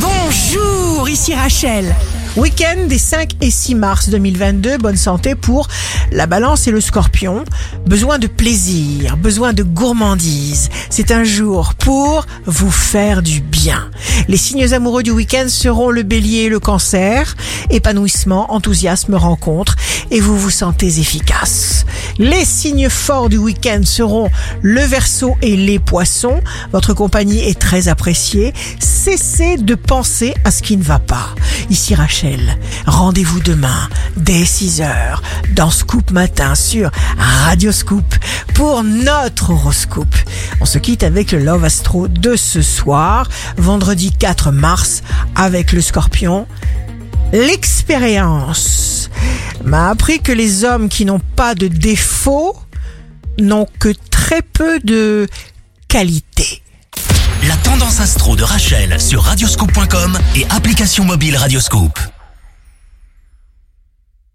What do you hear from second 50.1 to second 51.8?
que les hommes qui n'ont pas de